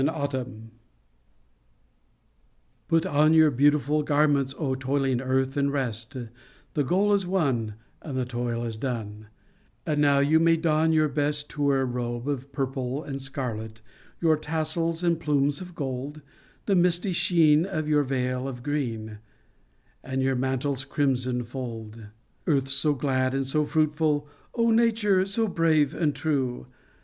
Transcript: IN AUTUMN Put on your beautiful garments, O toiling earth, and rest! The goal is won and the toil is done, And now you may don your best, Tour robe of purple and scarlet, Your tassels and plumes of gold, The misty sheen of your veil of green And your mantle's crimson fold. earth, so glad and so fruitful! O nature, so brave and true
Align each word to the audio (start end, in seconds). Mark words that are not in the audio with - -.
IN 0.01 0.09
AUTUMN 0.09 0.71
Put 2.87 3.05
on 3.05 3.35
your 3.35 3.51
beautiful 3.51 4.01
garments, 4.01 4.55
O 4.57 4.73
toiling 4.73 5.21
earth, 5.21 5.55
and 5.55 5.71
rest! 5.71 6.17
The 6.73 6.83
goal 6.83 7.13
is 7.13 7.27
won 7.27 7.75
and 8.01 8.17
the 8.17 8.25
toil 8.25 8.63
is 8.65 8.77
done, 8.77 9.27
And 9.85 10.01
now 10.01 10.17
you 10.17 10.39
may 10.39 10.57
don 10.57 10.91
your 10.91 11.07
best, 11.07 11.49
Tour 11.51 11.85
robe 11.85 12.27
of 12.27 12.51
purple 12.51 13.03
and 13.03 13.21
scarlet, 13.21 13.81
Your 14.19 14.37
tassels 14.37 15.03
and 15.03 15.19
plumes 15.19 15.61
of 15.61 15.75
gold, 15.75 16.21
The 16.65 16.73
misty 16.73 17.11
sheen 17.11 17.67
of 17.67 17.87
your 17.87 18.01
veil 18.01 18.47
of 18.47 18.63
green 18.63 19.19
And 20.03 20.23
your 20.23 20.35
mantle's 20.35 20.83
crimson 20.83 21.43
fold. 21.43 22.07
earth, 22.47 22.69
so 22.69 22.95
glad 22.95 23.35
and 23.35 23.45
so 23.45 23.65
fruitful! 23.67 24.27
O 24.55 24.71
nature, 24.71 25.27
so 25.27 25.47
brave 25.47 25.93
and 25.93 26.15
true 26.15 26.65